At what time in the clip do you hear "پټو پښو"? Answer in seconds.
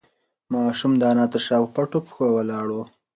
1.75-2.25